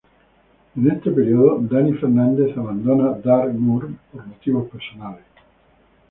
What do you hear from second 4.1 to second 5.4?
por motivos personales.